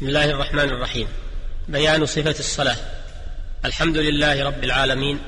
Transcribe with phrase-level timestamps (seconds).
[0.00, 1.08] بسم الله الرحمن الرحيم.
[1.68, 2.76] بيان صفة الصلاة.
[3.64, 5.20] الحمد لله رب العالمين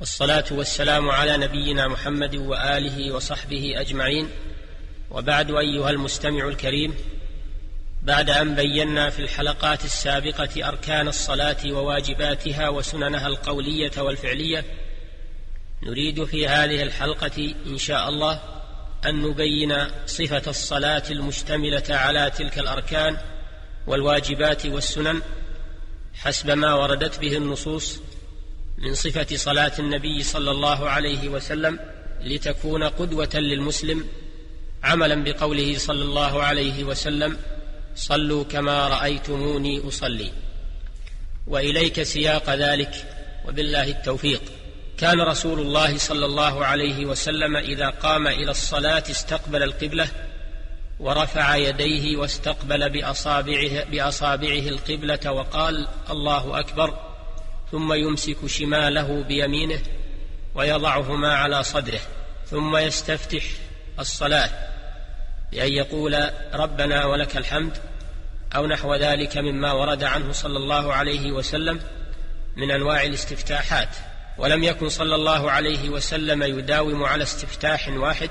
[0.00, 4.28] والصلاة والسلام على نبينا محمد وآله وصحبه أجمعين.
[5.10, 6.94] وبعد أيها المستمع الكريم
[8.02, 14.64] بعد أن بينا في الحلقات السابقة أركان الصلاة وواجباتها وسننها القولية والفعلية
[15.82, 18.40] نريد في هذه الحلقة إن شاء الله
[19.06, 19.74] أن نبين
[20.06, 23.16] صفة الصلاة المشتملة على تلك الأركان
[23.86, 25.22] والواجبات والسنن
[26.14, 28.00] حسب ما وردت به النصوص
[28.78, 31.78] من صفة صلاة النبي صلى الله عليه وسلم
[32.20, 34.04] لتكون قدوة للمسلم
[34.82, 37.36] عملا بقوله صلى الله عليه وسلم
[37.96, 40.32] صلوا كما رأيتموني أصلي.
[41.46, 42.94] وإليك سياق ذلك
[43.48, 44.42] وبالله التوفيق.
[44.98, 50.08] كان رسول الله صلى الله عليه وسلم إذا قام إلى الصلاة استقبل القبلة
[51.02, 56.98] ورفع يديه واستقبل بأصابعه, بأصابعه القبلة وقال الله أكبر
[57.72, 59.80] ثم يمسك شماله بيمينه
[60.54, 62.00] ويضعهما على صدره
[62.46, 63.42] ثم يستفتح
[63.98, 64.50] الصلاة
[65.52, 67.78] بأن يقول ربنا ولك الحمد
[68.56, 71.80] أو نحو ذلك مما ورد عنه صلى الله عليه وسلم
[72.56, 73.88] من أنواع الاستفتاحات
[74.38, 78.30] ولم يكن صلى الله عليه وسلم يداوم على استفتاح واحد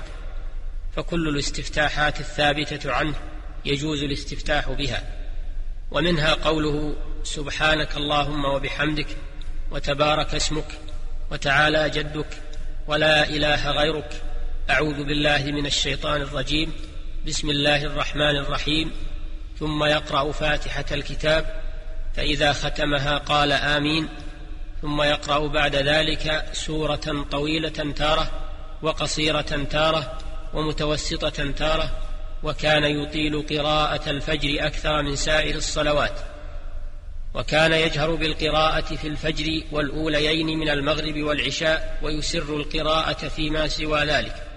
[0.96, 3.14] فكل الاستفتاحات الثابتة عنه
[3.64, 5.04] يجوز الاستفتاح بها.
[5.90, 9.06] ومنها قوله سبحانك اللهم وبحمدك
[9.70, 10.78] وتبارك اسمك
[11.30, 12.26] وتعالى جدك
[12.86, 14.22] ولا إله غيرك.
[14.70, 16.72] أعوذ بالله من الشيطان الرجيم.
[17.26, 18.92] بسم الله الرحمن الرحيم.
[19.60, 21.62] ثم يقرأ فاتحة الكتاب.
[22.16, 24.08] فإذا ختمها قال آمين.
[24.82, 28.30] ثم يقرأ بعد ذلك سورة طويلة تارة
[28.82, 30.18] وقصيرة تارة
[30.54, 31.90] ومتوسطة تارة
[32.42, 36.20] وكان يطيل قراءة الفجر أكثر من سائر الصلوات.
[37.34, 44.52] وكان يجهر بالقراءة في الفجر والأوليين من المغرب والعشاء ويسر القراءة فيما سوى ذلك.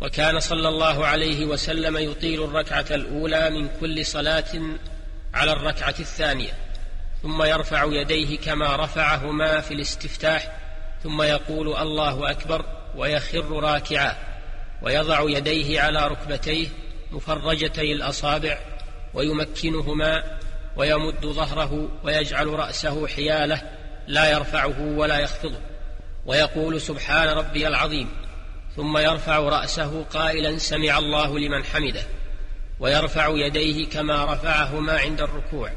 [0.00, 4.60] وكان صلى الله عليه وسلم يطيل الركعة الأولى من كل صلاة
[5.34, 6.52] على الركعة الثانية
[7.22, 10.56] ثم يرفع يديه كما رفعهما في الاستفتاح
[11.02, 12.64] ثم يقول الله أكبر
[12.96, 14.25] ويخر راكعا.
[14.86, 16.68] ويضع يديه على ركبتيه
[17.10, 18.58] مفرجتي الأصابع
[19.14, 20.38] ويمكنهما
[20.76, 23.62] ويمد ظهره ويجعل رأسه حيالة
[24.06, 25.60] لا يرفعه ولا يخفضه.
[26.26, 28.08] ويقول سبحان ربي العظيم
[28.76, 32.02] ثم يرفع رأسه قائلا سمع الله لمن حمده
[32.80, 35.70] ويرفع يديه كما رفعهما عند الركوع.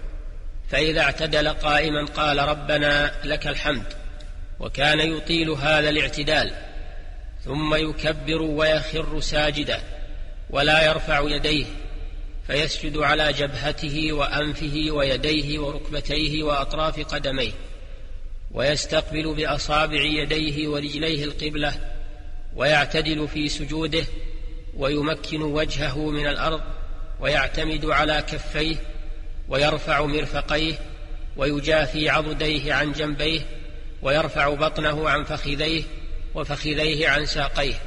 [0.70, 3.94] فإذا اعتدل قائما قال ربنا لك الحمد
[4.60, 6.69] وكان يطيل هذا الاعتدال.
[7.46, 9.82] ثم يكبر ويخر ساجدا
[10.50, 11.66] ولا يرفع يديه
[12.48, 17.52] فيسجد على جبهته وأنفه ويديه وركبتيه وأطراف قدميه
[18.52, 21.74] ويستقبل بأصابع يديه ورجليه القبلة
[22.56, 24.06] ويعتدل في سجوده
[24.78, 26.62] ويمكن وجهه من الأرض
[27.20, 28.76] ويعتمد على كفيه
[29.50, 30.74] ويرفع مرفقيه
[31.38, 33.42] ويجافي عضديه عن جنبيه
[34.02, 35.84] ويرفع بطنه عن فخذيه
[36.36, 37.82] وفخذيه عن ساقيه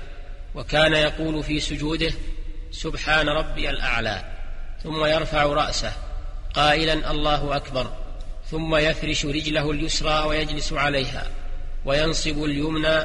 [0.54, 2.12] وكان يقول في سجوده
[2.70, 4.24] سبحان ربي الأعلى
[4.82, 5.92] ثم يرفع رأسه
[6.54, 7.92] قائلا الله أكبر
[8.50, 11.30] ثم يفرش رجله اليسرى ويجلس عليها
[11.84, 13.04] وينصب اليمنى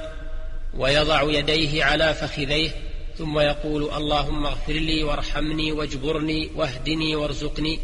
[0.74, 2.70] ويضع يديه على فخذيه
[3.18, 7.80] ثم يقول اللهم اغفر لي وارحمني واجبرني واهدني وارزقني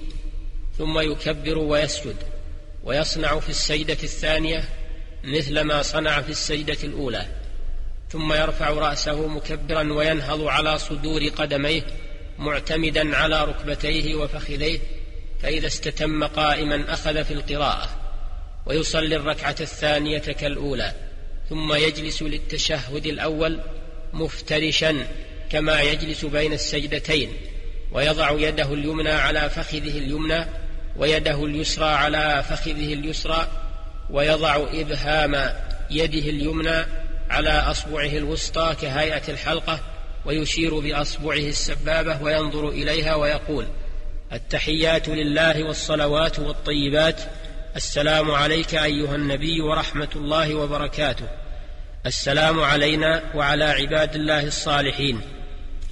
[0.77, 2.15] ثم يكبر ويسجد
[2.83, 4.63] ويصنع في السجدة الثانية
[5.23, 7.27] مثل ما صنع في السجدة الأولى.
[8.13, 11.83] ثم يرفع رأسه مكبرا وينهض على صدور قدميه
[12.39, 14.79] معتمدا على ركبتيه وفخذيه
[15.41, 17.89] فإذا استتم قائما أخذ في القراءة
[18.65, 20.93] ويصلي الركعة الثانية كالأولى
[21.49, 23.59] ثم يجلس للتشهد الأول
[24.13, 25.07] مفترشا
[25.51, 27.29] كما يجلس بين السجدتين
[27.91, 30.45] ويضع يده اليمنى على فخذه اليمنى
[30.97, 33.47] ويده اليسرى على فخذه اليسرى
[34.09, 35.55] ويضع إبهام
[35.91, 39.79] يده اليمنى على أصبعه الوسطى كهيئة الحلقة
[40.25, 43.65] ويشير بأصبعه السبابة وينظر إليها ويقول
[44.33, 47.21] التحيات لله والصلوات والطيبات
[47.75, 51.27] السلام عليك أيها النبي ورحمة الله وبركاته.
[52.05, 55.21] السلام علينا وعلى عباد الله الصالحين.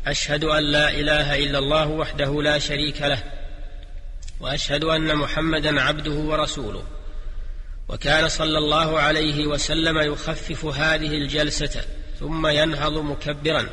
[0.08, 3.24] أشهد أن لا إله إلا الله وحده لا شريك له
[4.40, 6.84] وأشهد أن محمدا عبده ورسوله.
[7.90, 11.84] وكان صلى الله عليه وسلم يخفف هذه الجلسة
[12.20, 13.70] ثم ينهض مكبرا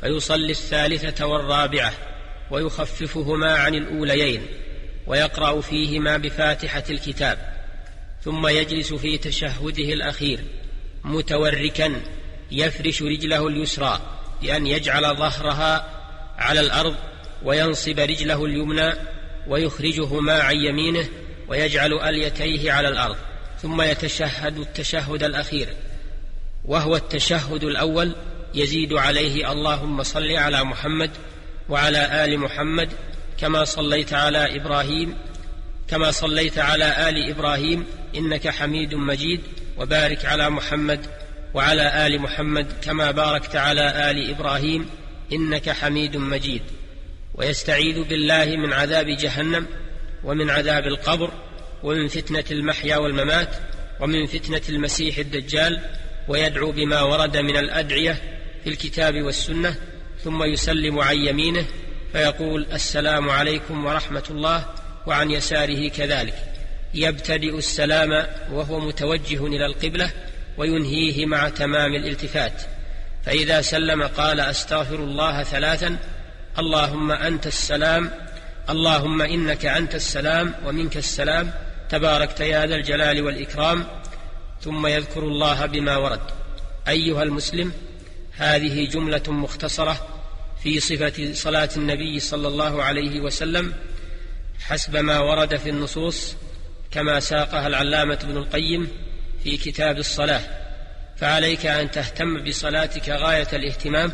[0.00, 1.92] فيصلي الثالثة والرابعة
[2.50, 4.46] ويخففهما عن الأوليين
[5.06, 7.38] ويقرأ فيهما بفاتحة الكتاب
[8.22, 10.40] ثم يجلس في تشهده الأخير
[11.04, 12.00] متوركا
[12.50, 14.00] يفرش رجله اليسرى
[14.42, 15.90] بأن يجعل ظهرها
[16.38, 16.96] على الأرض
[17.44, 18.92] وينصب رجله اليمنى
[19.48, 21.08] ويخرجهما عن يمينه
[21.48, 23.16] ويجعل أليتيه على الأرض.
[23.64, 25.68] ثم يتشهد التشهد الأخير
[26.64, 28.12] وهو التشهد الأول
[28.54, 31.10] يزيد عليه اللهم صل على محمد
[31.68, 32.88] وعلى آل محمد
[33.38, 35.16] كما صليت على إبراهيم
[35.88, 39.40] كما صليت على آل إبراهيم إنك حميد مجيد
[39.78, 41.06] وبارك على محمد
[41.54, 44.86] وعلى آل محمد كما باركت على آل إبراهيم
[45.32, 46.62] إنك حميد مجيد.
[47.34, 49.66] ويستعيذ بالله من عذاب جهنم
[50.24, 51.30] ومن عذاب القبر
[51.84, 53.48] ومن فتنة المحيا والممات
[54.00, 55.80] ومن فتنة المسيح الدجال
[56.28, 58.22] ويدعو بما ورد من الأدعية
[58.64, 59.76] في الكتاب والسنة
[60.24, 61.64] ثم يسلم عن يمينه
[62.12, 64.64] فيقول السلام عليكم ورحمة الله
[65.06, 66.34] وعن يساره كذلك.
[66.94, 70.10] يبتدئ السلام وهو متوجه إلى القبلة
[70.56, 72.62] وينهيه مع تمام الالتفات.
[73.24, 75.96] فإذا سلم قال أستغفر الله ثلاثا
[76.58, 78.10] اللهم أنت السلام
[78.70, 81.52] اللهم إنك أنت السلام ومنك السلام
[81.94, 83.86] تباركت يا ذا الجلال والإكرام
[84.60, 86.20] ثم يذكر الله بما ورد.
[86.88, 87.72] أيها المسلم
[88.32, 90.06] هذه جملة مختصرة
[90.62, 93.72] في صفة صلاة النبي صلى الله عليه وسلم
[94.60, 96.36] حسب ما ورد في النصوص
[96.90, 98.88] كما ساقها العلامة ابن القيم
[99.44, 100.40] في كتاب الصلاة.
[101.16, 104.12] فعليك أن تهتم بصلاتك غاية الاهتمام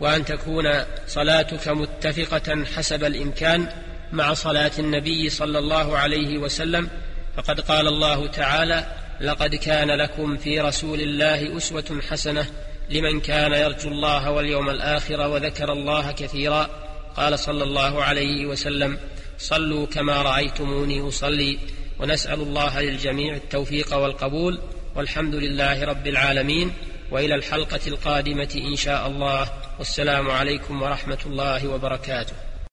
[0.00, 0.64] وأن تكون
[1.06, 3.68] صلاتك متفقة حسب الإمكان
[4.12, 6.88] مع صلاة النبي صلى الله عليه وسلم
[7.36, 8.86] فقد قال الله تعالى
[9.20, 12.46] لقد كان لكم في رسول الله أسوة حسنة
[12.90, 16.70] لمن كان يرجو الله واليوم الآخر وذكر الله كثيرا.
[17.16, 18.98] قال صلى الله عليه وسلم
[19.38, 21.58] صلوا كما رأيتموني أصلي
[21.98, 24.58] ونسأل الله للجميع التوفيق والقبول
[24.96, 26.72] والحمد لله رب العالمين
[27.10, 29.48] وإلى الحلقة القادمة إن شاء الله
[29.78, 32.34] والسلام عليكم ورحمة الله وبركاته.